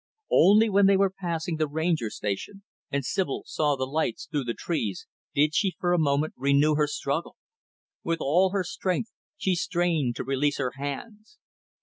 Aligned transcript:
Only 0.31 0.67
when 0.67 0.87
they 0.87 0.97
were 0.97 1.13
passing 1.15 1.57
the 1.57 1.67
Ranger 1.67 2.09
Station 2.09 2.63
and 2.89 3.05
Sibyl 3.05 3.43
saw 3.45 3.75
the 3.75 3.85
lights 3.85 4.25
through 4.25 4.45
the 4.45 4.55
trees, 4.55 5.05
did 5.35 5.53
she, 5.53 5.75
for 5.79 5.93
a 5.93 5.99
moment, 5.99 6.33
renew 6.35 6.73
her 6.73 6.87
struggle. 6.87 7.35
With 8.03 8.17
all 8.19 8.49
her 8.49 8.63
strength 8.63 9.11
she 9.37 9.53
strained 9.53 10.15
to 10.15 10.23
release 10.23 10.57
her 10.57 10.71
hands. 10.75 11.37